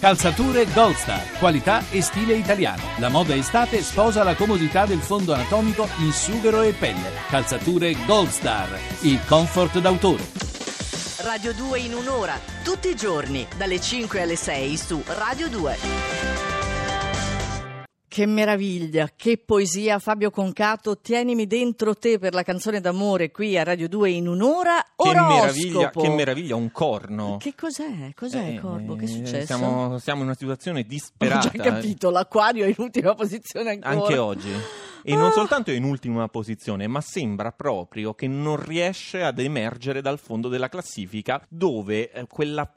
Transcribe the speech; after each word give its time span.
Calzature 0.00 0.64
Gold 0.72 0.94
Star, 0.94 1.22
qualità 1.38 1.82
e 1.90 2.00
stile 2.00 2.32
italiano. 2.32 2.82
La 2.96 3.10
moda 3.10 3.34
estate 3.34 3.82
sposa 3.82 4.22
la 4.22 4.34
comodità 4.34 4.86
del 4.86 5.00
fondo 5.00 5.34
anatomico 5.34 5.86
in 5.98 6.10
sughero 6.10 6.62
e 6.62 6.72
pelle. 6.72 7.10
Calzature 7.28 7.94
Gold 8.06 8.30
Star, 8.30 8.78
il 9.02 9.20
comfort 9.26 9.78
d'autore. 9.78 10.26
Radio 11.18 11.52
2 11.52 11.78
in 11.80 11.92
un'ora, 11.92 12.40
tutti 12.64 12.88
i 12.88 12.96
giorni, 12.96 13.46
dalle 13.58 13.78
5 13.78 14.22
alle 14.22 14.36
6 14.36 14.76
su 14.78 15.02
Radio 15.04 15.50
2. 15.50 16.49
Che 18.10 18.26
meraviglia, 18.26 19.08
che 19.14 19.38
poesia 19.38 20.00
Fabio 20.00 20.32
Concato, 20.32 20.98
tienimi 20.98 21.46
dentro 21.46 21.94
te 21.94 22.18
per 22.18 22.34
la 22.34 22.42
canzone 22.42 22.80
d'amore 22.80 23.30
qui 23.30 23.56
a 23.56 23.62
Radio 23.62 23.88
2 23.88 24.10
in 24.10 24.26
un'ora. 24.26 24.82
Che 24.96 25.08
Oroscopo. 25.10 25.32
meraviglia, 25.32 25.90
che 25.90 26.08
meraviglia, 26.08 26.56
un 26.56 26.72
corno. 26.72 27.36
Che 27.38 27.54
cos'è? 27.54 28.10
Cos'è 28.16 28.54
Eh, 28.56 28.58
Corbo? 28.58 28.96
Che 28.96 29.04
è 29.04 29.04
eh, 29.04 29.12
successo? 29.12 29.46
Siamo, 29.46 29.98
siamo 29.98 30.22
in 30.22 30.26
una 30.26 30.34
situazione 30.36 30.80
Ho 30.80 30.84
disperata. 30.88 31.50
già 31.50 31.62
capito, 31.62 32.10
l'acquario 32.10 32.64
è 32.64 32.68
in 32.70 32.74
ultima 32.78 33.14
posizione 33.14 33.70
ancora. 33.80 33.94
Anche 33.94 34.18
oggi. 34.18 34.50
E 35.04 35.14
non 35.14 35.30
soltanto 35.30 35.70
è 35.70 35.74
in 35.74 35.84
ultima 35.84 36.26
posizione, 36.26 36.88
ma 36.88 37.00
sembra 37.00 37.52
proprio 37.52 38.14
che 38.14 38.26
non 38.26 38.60
riesce 38.60 39.22
ad 39.22 39.38
emergere 39.38 40.02
dal 40.02 40.18
fondo 40.18 40.48
della 40.48 40.68
classifica 40.68 41.40
dove 41.48 42.10
eh, 42.10 42.26
quella 42.26 42.68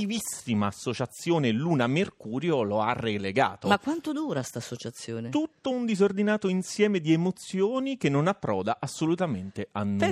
cattivissima 0.00 0.66
associazione 0.66 1.50
Luna-Mercurio 1.50 2.62
lo 2.62 2.82
ha 2.82 2.92
relegato. 2.92 3.66
Ma 3.68 3.78
quanto 3.78 4.12
dura 4.12 4.42
sta 4.42 4.58
associazione? 4.58 5.30
Tutto 5.30 5.70
un 5.70 5.86
disordinato 5.86 6.48
insieme 6.48 7.00
di 7.00 7.12
emozioni 7.14 7.96
che 7.96 8.10
non 8.10 8.26
approda 8.26 8.76
assolutamente 8.78 9.68
a 9.72 9.82
nulla. 9.84 10.06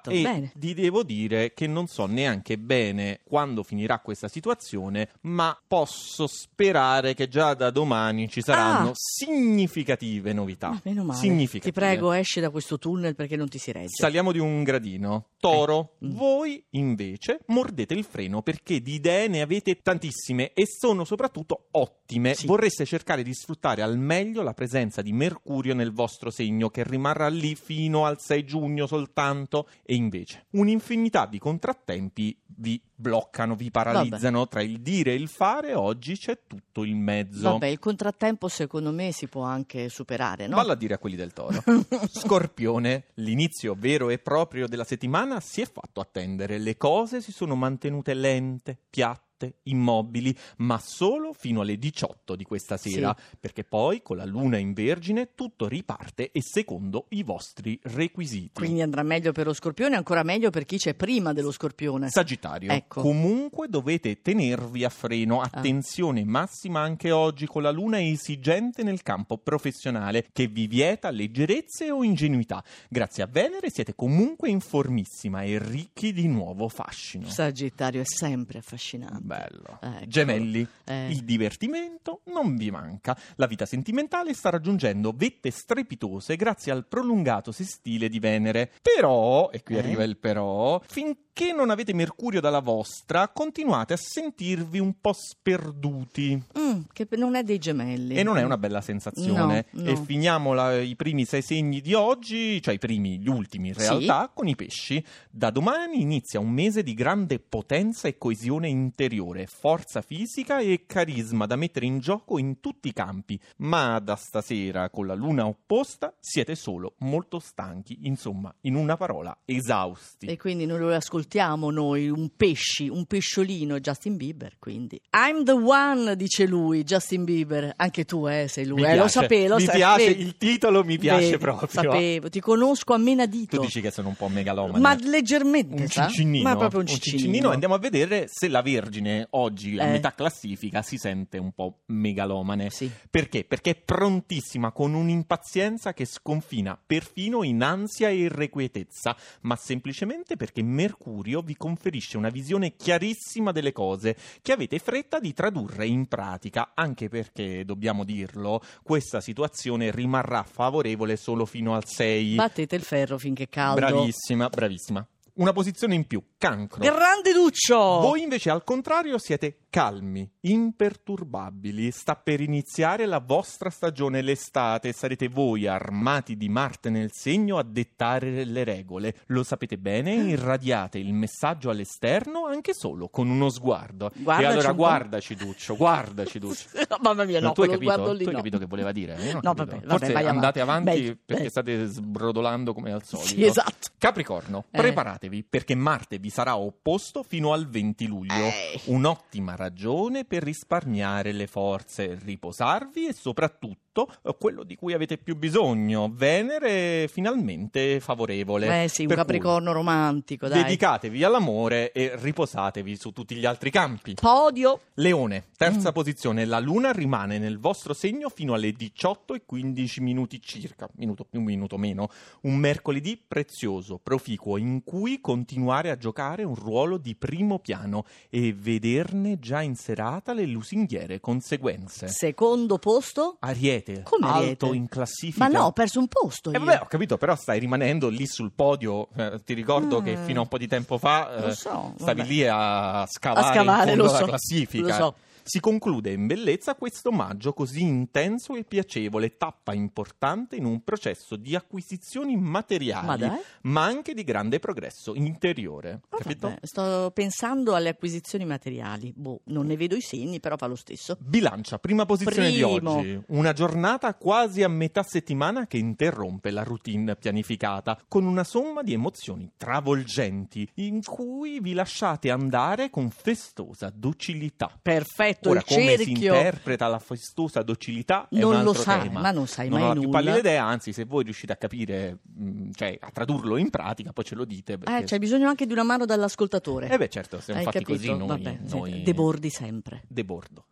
Perfetto, 0.00 0.10
e 0.10 0.22
bene. 0.22 0.52
ti 0.58 0.74
devo 0.74 1.04
dire 1.04 1.54
che 1.54 1.68
non 1.68 1.86
so 1.86 2.06
neanche 2.06 2.58
bene 2.58 3.20
quando 3.22 3.62
finirà 3.62 4.00
questa 4.00 4.26
situazione, 4.26 5.08
ma 5.22 5.56
posso 5.68 6.26
sperare 6.26 7.14
che 7.14 7.28
già 7.28 7.54
da 7.54 7.70
domani 7.70 8.28
ci 8.28 8.42
saranno 8.42 8.90
Ah. 8.90 8.94
significative 8.94 10.32
novità. 10.32 10.70
Ah, 10.70 10.80
meno 10.82 11.04
male. 11.04 11.20
Significative. 11.20 11.70
Ti 11.72 11.72
prego, 11.72 12.10
esci 12.12 12.40
da 12.40 12.50
questo 12.50 12.78
tunnel 12.78 13.14
perché 13.14 13.36
non 13.36 13.48
ti 13.48 13.58
si 13.58 13.70
regge. 13.70 13.94
Saliamo 13.94 14.32
di 14.32 14.38
un 14.40 14.64
gradino. 14.64 15.26
Toro, 15.38 15.94
Eh, 16.00 16.06
mm. 16.06 16.10
voi 16.16 16.64
invece 16.70 17.40
mordete 17.46 17.94
il 17.94 18.04
freno 18.04 18.42
perché 18.42 18.80
di 18.80 18.94
idee 18.94 19.28
ne 19.28 19.40
avete 19.40 19.80
tantissime 19.80 20.52
e 20.52 20.66
sono 20.66 21.04
soprattutto 21.04 21.68
ottime. 21.72 22.34
Sì. 22.34 22.46
Vorreste 22.46 22.84
cercare 22.84 23.22
di 23.22 23.32
sfruttare 23.32 23.82
al 23.82 23.98
meglio 23.98 24.42
la 24.42 24.54
presenza 24.54 25.00
di 25.00 25.12
Mercurio 25.12 25.74
nel 25.74 25.92
vostro 25.92 26.30
segno 26.30 26.70
che 26.70 26.82
rimarrà 26.82 27.28
lì 27.28 27.54
fino 27.54 28.04
al 28.04 28.20
6 28.20 28.44
giugno 28.44 28.86
soltanto 28.86 29.68
e 29.84 29.94
invece 29.94 30.46
un'infinità 30.50 31.26
di 31.26 31.38
contrattempi 31.38 32.36
vi 32.56 32.80
bloccano, 32.98 33.54
vi 33.54 33.70
paralizzano 33.70 34.48
tra 34.48 34.60
il 34.60 34.80
dire 34.80 35.12
e 35.12 35.14
il 35.14 35.28
fare. 35.28 35.74
Oggi 35.74 36.16
c'è 36.16 36.40
tutto 36.46 36.82
il 36.82 36.96
mezzo. 36.96 37.52
Vabbè, 37.52 37.66
il 37.66 37.78
contrattempo 37.78 38.48
secondo 38.48 38.90
me 38.90 39.12
si 39.12 39.28
può 39.28 39.42
anche 39.42 39.88
superare, 39.88 40.48
no? 40.48 40.56
Valla 40.56 40.72
a 40.72 40.76
dire 40.76 40.94
a 40.94 40.98
quelli 40.98 41.16
del 41.16 41.32
toro. 41.32 41.62
Scorpione, 42.10 43.04
l'inizio 43.14 43.74
vero 43.78 44.10
e 44.10 44.18
proprio 44.18 44.66
della 44.66 44.84
settimana 44.84 45.40
si 45.40 45.60
è 45.60 45.70
fatto 45.70 46.00
attendere. 46.00 46.58
Le 46.58 46.76
cose 46.76 47.20
si 47.20 47.30
sono 47.30 47.54
mantenute 47.54 48.14
lente, 48.14 48.76
piatte, 48.90 49.27
immobili, 49.64 50.36
ma 50.58 50.78
solo 50.78 51.32
fino 51.32 51.60
alle 51.60 51.78
18 51.78 52.36
di 52.36 52.44
questa 52.44 52.76
sera, 52.76 53.16
perché 53.38 53.64
poi 53.64 54.02
con 54.02 54.16
la 54.16 54.24
luna 54.24 54.56
in 54.58 54.72
vergine 54.72 55.34
tutto 55.34 55.68
riparte 55.68 56.30
e 56.32 56.42
secondo 56.42 57.06
i 57.10 57.22
vostri 57.22 57.78
requisiti. 57.82 58.50
Quindi 58.54 58.82
andrà 58.82 59.02
meglio 59.02 59.32
per 59.32 59.46
lo 59.46 59.52
scorpione, 59.52 59.96
ancora 59.96 60.22
meglio 60.22 60.50
per 60.50 60.64
chi 60.64 60.78
c'è 60.78 60.94
prima 60.94 61.32
dello 61.32 61.50
scorpione. 61.50 62.10
Sagittario, 62.10 62.70
Ecco. 62.70 63.00
Ah. 63.00 63.02
comunque 63.02 63.68
dovete 63.68 64.20
tenervi 64.20 64.84
a 64.84 64.88
freno, 64.88 65.40
attenzione 65.40 66.24
massima 66.24 66.80
anche 66.80 67.10
oggi 67.10 67.46
con 67.46 67.62
la 67.62 67.70
luna 67.70 68.00
esigente 68.00 68.82
nel 68.82 69.02
campo 69.02 69.38
professionale 69.38 70.26
che 70.32 70.46
vi 70.46 70.66
vieta 70.66 71.10
leggerezze 71.10 71.90
o 71.90 72.02
ingenuità. 72.02 72.62
Grazie 72.88 73.22
a 73.22 73.26
Venere 73.30 73.70
siete 73.70 73.94
comunque 73.94 74.48
informissima 74.48 75.42
e 75.42 75.58
ricchi 75.58 76.12
di 76.12 76.26
nuovo 76.28 76.68
fascino. 76.68 77.28
Sagittario 77.28 78.00
è 78.00 78.04
sempre 78.04 78.58
affascinante. 78.58 79.22
Bello. 79.28 79.78
Ecco. 79.80 80.06
Gemelli, 80.06 80.66
Eh. 80.84 81.10
il 81.10 81.22
divertimento 81.24 82.22
non 82.32 82.56
vi 82.56 82.70
manca. 82.70 83.16
La 83.36 83.46
vita 83.46 83.66
sentimentale 83.66 84.32
sta 84.34 84.48
raggiungendo 84.50 85.12
vette 85.14 85.50
strepitose 85.50 86.34
grazie 86.36 86.72
al 86.72 86.86
prolungato 86.86 87.52
sestile 87.52 88.08
di 88.08 88.18
Venere. 88.18 88.70
Però, 88.82 89.50
e 89.52 89.62
qui 89.62 89.74
Eh? 89.76 89.78
arriva 89.78 90.02
il 90.02 90.16
però, 90.16 90.80
finché 90.86 91.52
non 91.54 91.70
avete 91.70 91.92
Mercurio 91.94 92.40
dalla 92.40 92.60
vostra, 92.60 93.28
continuate 93.28 93.92
a 93.92 93.96
sentirvi 93.96 94.78
un 94.80 94.94
po' 95.00 95.12
sperduti. 95.12 96.42
Mm, 96.58 96.80
che 96.92 97.06
non 97.16 97.34
è 97.36 97.42
dei 97.42 97.58
gemelli. 97.58 98.16
E 98.16 98.22
non 98.22 98.38
è 98.38 98.42
una 98.42 98.58
bella 98.58 98.80
sensazione. 98.80 99.66
No, 99.72 99.82
no. 99.82 99.90
E 99.90 99.96
finiamo 99.96 100.52
la- 100.52 100.80
i 100.80 100.96
primi 100.96 101.24
sei 101.24 101.42
segni 101.42 101.80
di 101.80 101.94
oggi, 101.94 102.60
cioè 102.62 102.74
i 102.74 102.78
primi, 102.78 103.18
gli 103.18 103.28
ultimi 103.28 103.68
in 103.68 103.74
Sì. 103.74 103.80
realtà, 103.80 104.30
con 104.32 104.48
i 104.48 104.56
pesci. 104.56 105.04
Da 105.30 105.50
domani 105.50 106.00
inizia 106.00 106.40
un 106.40 106.50
mese 106.50 106.82
di 106.82 106.94
grande 106.94 107.38
potenza 107.38 108.08
e 108.08 108.16
coesione 108.18 108.68
interiore, 108.68 109.16
forza 109.46 110.02
fisica 110.02 110.60
e 110.60 110.84
carisma 110.86 111.46
da 111.46 111.56
mettere 111.56 111.86
in 111.86 111.98
gioco 111.98 112.38
in 112.38 112.60
tutti 112.60 112.88
i 112.88 112.92
campi. 112.92 113.38
Ma 113.58 113.98
da 113.98 114.16
stasera, 114.16 114.90
con 114.90 115.06
la 115.06 115.14
luna 115.14 115.46
opposta, 115.46 116.14
siete 116.20 116.54
solo 116.54 116.94
molto 116.98 117.38
stanchi. 117.38 118.00
Insomma, 118.02 118.54
in 118.62 118.74
una 118.74 118.96
parola, 118.96 119.36
esausti. 119.44 120.26
E 120.26 120.36
quindi 120.36 120.66
noi 120.66 120.78
lo 120.78 120.94
ascoltiamo 120.94 121.70
noi, 121.70 122.08
un 122.08 122.30
pesci, 122.36 122.88
un 122.88 123.04
pesciolino, 123.06 123.80
Justin 123.80 124.16
Bieber, 124.16 124.56
quindi. 124.58 125.00
I'm 125.10 125.44
the 125.44 125.52
one, 125.52 126.16
dice 126.16 126.46
lui, 126.46 126.84
Justin 126.84 127.24
Bieber. 127.24 127.72
Anche 127.76 128.04
tu, 128.04 128.26
eh, 128.26 128.46
sei 128.48 128.66
lui. 128.66 128.82
Eh, 128.84 128.96
lo 128.96 129.08
sapevo, 129.08 129.56
mi 129.56 129.64
sa- 129.64 129.72
piace, 129.72 130.06
vedi. 130.06 130.22
il 130.22 130.36
titolo 130.36 130.84
mi 130.84 130.98
piace 130.98 131.30
Vedi, 131.30 131.38
proprio. 131.38 131.68
Sapevo, 131.68 132.28
ti 132.28 132.40
conosco 132.40 132.94
a 132.94 132.98
menadito. 132.98 133.56
Tu 133.56 133.62
dici 133.62 133.80
che 133.80 133.90
sono 133.90 134.08
un 134.08 134.16
po' 134.16 134.28
megalomane. 134.28 134.78
Ma 134.78 134.96
leggermente, 135.00 135.82
un 135.82 135.88
ciccinino, 135.88 136.48
Ma 136.48 136.56
proprio 136.56 136.80
un 136.80 136.86
ciccinino. 136.86 137.50
Andiamo 137.50 137.74
a 137.74 137.78
vedere 137.78 138.26
se 138.30 138.48
la 138.48 138.62
Vergine 138.62 139.07
oggi 139.30 139.78
a 139.78 139.84
Eh. 139.86 139.90
metà 139.92 140.14
classifica 140.14 140.82
si 140.82 140.96
sente 140.96 141.38
un 141.38 141.52
po' 141.52 141.80
megalomane. 141.86 142.70
Sì. 142.70 142.90
Perché? 143.10 143.44
Perché 143.44 143.70
è 143.70 143.74
prontissima 143.76 144.72
con 144.72 144.94
un'impazienza 144.94 145.92
che 145.92 146.04
sconfina 146.04 146.78
perfino 146.84 147.42
in 147.42 147.62
ansia 147.62 148.08
e 148.08 148.16
irrequietezza, 148.16 149.16
ma 149.42 149.56
semplicemente 149.56 150.36
perché 150.36 150.62
Mercurio 150.62 151.40
vi 151.40 151.56
conferisce 151.56 152.16
una 152.16 152.28
visione 152.30 152.76
chiarissima 152.76 153.52
delle 153.52 153.72
cose 153.72 154.16
che 154.42 154.52
avete 154.52 154.78
fretta 154.78 155.18
di 155.18 155.32
tradurre 155.32 155.86
in 155.86 156.06
pratica, 156.06 156.72
anche 156.74 157.08
perché, 157.08 157.64
dobbiamo 157.64 158.04
dirlo, 158.04 158.62
questa 158.82 159.20
situazione 159.20 159.90
rimarrà 159.90 160.42
favorevole 160.42 161.16
solo 161.16 161.44
fino 161.46 161.74
al 161.74 161.84
6. 161.86 162.34
Battete 162.34 162.76
il 162.76 162.82
ferro 162.82 163.18
finché 163.18 163.44
è 163.44 163.48
caldo. 163.48 163.80
Bravissima, 163.80 164.48
bravissima. 164.48 165.06
Una 165.38 165.52
posizione 165.52 165.94
in 165.94 166.04
più, 166.04 166.20
cancro. 166.36 166.82
Grande 166.82 167.32
Duccio! 167.32 167.76
Voi 167.76 168.22
invece 168.22 168.50
al 168.50 168.64
contrario 168.64 169.18
siete 169.18 169.66
calmi, 169.70 170.28
imperturbabili. 170.40 171.90
Sta 171.90 172.16
per 172.16 172.40
iniziare 172.40 173.06
la 173.06 173.18
vostra 173.18 173.70
stagione, 173.70 174.22
l'estate. 174.22 174.92
Sarete 174.92 175.28
voi 175.28 175.66
armati 175.66 176.36
di 176.36 176.48
Marte 176.48 176.90
nel 176.90 177.10
segno 177.12 177.58
a 177.58 177.62
dettare 177.62 178.44
le 178.44 178.64
regole. 178.64 179.14
Lo 179.26 179.42
sapete 179.42 179.78
bene 179.78 180.12
e 180.14 180.24
irradiate 180.28 180.98
il 180.98 181.12
messaggio 181.12 181.70
all'esterno 181.70 182.46
anche 182.46 182.74
solo 182.74 183.08
con 183.08 183.28
uno 183.28 183.48
sguardo. 183.50 184.10
Guardaci 184.14 184.42
e 184.48 184.52
allora 184.52 184.72
guardaci 184.72 185.34
Duccio, 185.34 185.76
guardaci 185.76 186.38
Duccio. 186.40 186.68
Mamma 187.00 187.24
mia, 187.24 187.40
no, 187.40 187.52
tu 187.52 187.62
hai 187.62 187.68
capito? 187.68 188.12
lì 188.12 188.22
tu 188.22 188.28
hai 188.28 188.32
no. 188.34 188.38
capito 188.38 188.58
che 188.58 188.66
voleva 188.66 188.92
dire? 188.92 189.14
Ho 189.34 189.40
No, 189.42 189.54
capito. 189.54 189.80
vabbè, 189.84 190.12
vabbè, 190.12 190.24
andate 190.28 190.60
avanti. 190.60 190.88
avanti 190.90 191.02
Beh, 191.08 191.18
perché 191.24 191.42
beh. 191.44 191.50
state 191.50 191.84
sbrodolando 191.86 192.72
come 192.74 192.92
al 192.92 193.04
solito. 193.04 193.28
Sì, 193.28 193.44
esatto. 193.44 193.88
Capricorno, 193.98 194.64
Eh. 194.70 194.78
preparatevi 194.78 195.44
perché 195.44 195.74
Marte 195.74 196.18
vi 196.18 196.30
sarà 196.30 196.56
opposto 196.56 197.22
fino 197.22 197.52
al 197.52 197.68
20 197.68 198.06
luglio. 198.06 198.34
Eh. 198.34 198.80
Un'ottima 198.86 199.56
ragione 199.58 200.24
per 200.24 200.42
risparmiare 200.42 201.32
le 201.32 201.46
forze, 201.46 202.16
riposarvi 202.22 203.08
e 203.08 203.12
soprattutto 203.12 204.08
eh, 204.22 204.34
quello 204.38 204.62
di 204.62 204.76
cui 204.76 204.92
avete 204.94 205.18
più 205.18 205.36
bisogno. 205.36 206.10
Venere 206.14 207.08
finalmente 207.08 207.98
favorevole. 208.00 208.84
Eh 208.84 208.88
sì, 208.88 209.02
un 209.02 209.08
Per 209.08 209.16
capricorno 209.16 209.72
romantico, 209.72 210.46
dai. 210.48 210.62
Dedicatevi 210.62 211.24
all'amore 211.24 211.90
e 211.92 212.12
riposatevi 212.14 212.96
su 212.96 213.10
tutti 213.10 213.34
gli 213.34 213.44
altri 213.44 213.70
campi. 213.70 214.14
Podio. 214.14 214.80
Leone, 214.94 215.46
terza 215.56 215.90
Mm. 215.90 215.92
posizione. 215.92 216.44
La 216.44 216.60
luna 216.60 216.92
rimane 216.92 217.38
nel 217.38 217.58
vostro 217.58 217.92
segno 217.92 218.28
fino 218.28 218.54
alle 218.54 218.72
18 218.72 219.34
e 219.34 219.42
15 219.44 220.00
minuti 220.00 220.40
circa, 220.40 220.88
minuto 220.96 221.24
più, 221.24 221.40
minuto 221.40 221.76
meno. 221.76 222.08
Un 222.42 222.54
mercoledì 222.56 223.20
prezioso, 223.26 223.98
proficuo, 224.00 224.56
in 224.58 224.84
cui 224.84 225.20
continuare 225.20 225.90
a 225.90 225.96
giocare 225.96 226.44
un 226.44 226.54
ruolo 226.54 226.98
di 226.98 227.16
primo 227.16 227.58
piano 227.58 228.04
e 228.30 228.52
vederne 228.56 229.38
già 229.48 229.62
in 229.62 229.76
serata 229.76 230.34
le 230.34 230.44
lusinghiere 230.44 231.20
conseguenze. 231.20 232.08
Secondo 232.08 232.76
posto? 232.76 233.36
Ariete, 233.40 234.02
Come 234.02 234.26
alto 234.26 234.66
Ariete? 234.66 234.76
in 234.76 234.88
classifica. 234.88 235.48
Ma 235.48 235.58
no, 235.58 235.64
ho 235.64 235.72
perso 235.72 235.98
un 236.00 236.06
posto 236.08 236.50
Eh 236.52 236.58
io. 236.58 236.64
vabbè, 236.64 236.80
ho 236.82 236.86
capito, 236.86 237.16
però 237.16 237.34
stai 237.34 237.58
rimanendo 237.58 238.08
lì 238.10 238.26
sul 238.26 238.52
podio. 238.54 239.08
Eh, 239.16 239.40
ti 239.42 239.54
ricordo 239.54 240.00
Mm. 240.02 240.04
che 240.04 240.16
fino 240.18 240.40
a 240.40 240.42
un 240.42 240.48
po' 240.48 240.58
di 240.58 240.66
tempo 240.68 240.98
fa 240.98 241.46
eh, 241.46 241.52
so, 241.54 241.94
stavi 241.96 242.20
vabbè. 242.20 242.28
lì 242.30 242.46
a 242.46 243.06
scavare, 243.08 243.46
a 243.46 243.52
scavare, 243.52 243.90
in 243.92 243.96
fondo 243.96 244.10
alla 244.10 244.18
so. 244.18 244.24
classifica. 244.26 244.86
Lo 244.86 244.92
so. 244.92 245.14
Si 245.50 245.60
conclude 245.60 246.12
in 246.12 246.26
bellezza 246.26 246.74
questo 246.74 247.10
maggio 247.10 247.54
così 247.54 247.80
intenso 247.80 248.54
e 248.54 248.64
piacevole, 248.64 249.38
tappa 249.38 249.72
importante 249.72 250.56
in 250.56 250.66
un 250.66 250.84
processo 250.84 251.36
di 251.36 251.54
acquisizioni 251.56 252.36
materiali, 252.36 253.06
Ma 253.06 253.40
ma 253.62 253.84
anche 253.84 254.12
di 254.12 254.24
grande 254.24 254.58
progresso 254.58 255.14
interiore. 255.14 256.00
Ah, 256.10 256.18
capito? 256.18 256.48
vabbè, 256.48 256.66
sto 256.66 257.10
pensando 257.14 257.74
alle 257.74 257.88
acquisizioni 257.88 258.44
materiali. 258.44 259.10
Boh, 259.16 259.40
non 259.44 259.64
ne 259.64 259.78
vedo 259.78 259.96
i 259.96 260.02
segni, 260.02 260.38
però 260.38 260.58
fa 260.58 260.66
lo 260.66 260.74
stesso. 260.74 261.16
Bilancia, 261.18 261.78
prima 261.78 262.04
posizione 262.04 262.50
Primo. 262.50 262.78
di 262.78 262.86
oggi. 262.86 263.22
Una 263.28 263.54
giornata 263.54 264.14
quasi 264.16 264.62
a 264.62 264.68
metà 264.68 265.02
settimana 265.02 265.66
che 265.66 265.78
interrompe 265.78 266.50
la 266.50 266.62
routine 266.62 267.16
pianificata, 267.16 267.98
con 268.06 268.26
una 268.26 268.44
somma 268.44 268.82
di 268.82 268.92
emozioni 268.92 269.50
travolgenti, 269.56 270.68
in 270.74 271.02
cui 271.02 271.58
vi 271.60 271.72
lasciate 271.72 272.30
andare 272.30 272.90
con 272.90 273.08
festosa 273.08 273.90
docilità. 273.94 274.70
Perfetto, 274.82 275.36
Ora, 275.44 275.58
il 275.60 275.64
come 275.64 275.96
si 275.96 276.04
cerchio. 276.04 276.34
interpreta 276.34 276.86
la 276.88 276.98
festosa 276.98 277.62
docilità 277.62 278.28
è 278.30 278.38
Non 278.38 278.56
un 278.56 278.62
lo 278.62 278.68
altro 278.70 278.82
sai, 278.82 279.02
tema. 279.02 279.20
ma 279.20 279.30
non 279.30 279.46
sai 279.46 279.68
non 279.68 279.78
mai 279.78 279.84
ho 279.88 279.92
la 279.92 280.00
più 280.00 280.02
nulla. 280.08 280.18
pallida 280.18 280.38
idea, 280.38 280.64
anzi, 280.64 280.92
se 280.92 281.04
voi 281.04 281.24
riuscite 281.24 281.52
a 281.52 281.56
capire, 281.56 282.18
mh, 282.22 282.70
cioè 282.74 282.96
a 283.00 283.10
tradurlo 283.12 283.56
in 283.56 283.70
pratica, 283.70 284.12
poi 284.12 284.24
ce 284.24 284.34
lo 284.34 284.44
dite. 284.44 284.78
Perché... 284.78 284.98
Eh, 284.98 285.04
c'è 285.04 285.18
bisogno 285.18 285.48
anche 285.48 285.66
di 285.66 285.72
una 285.72 285.84
mano 285.84 286.04
dall'ascoltatore. 286.06 286.88
Eh 286.88 286.96
beh, 286.98 287.08
certo, 287.08 287.40
siamo 287.40 287.60
Hai 287.60 287.64
fatti 287.66 287.78
capito? 287.84 287.92
così 287.98 288.08
noi. 288.16 288.26
Vabbè, 288.26 288.58
noi... 288.68 289.02
debordi 289.02 289.50
sempre. 289.50 290.02
Debordo. 290.08 290.64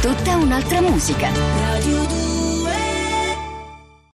Tutta 0.00 0.36
un'altra 0.36 0.80
musica. 0.80 1.28
Radio 1.32 1.95
2 1.95 1.95